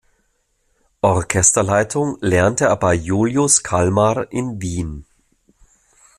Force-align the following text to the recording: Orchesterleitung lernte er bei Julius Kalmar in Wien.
Orchesterleitung 1.01 2.17
lernte 2.21 2.65
er 2.65 2.75
bei 2.75 2.95
Julius 2.95 3.61
Kalmar 3.61 4.31
in 4.31 4.59
Wien. 4.59 5.05